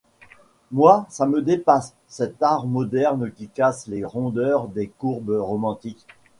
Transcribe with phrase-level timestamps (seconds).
[0.71, 6.07] Moi, ça me dépasse, cet art moderne qui casse les rondeurs des courbes romantiques.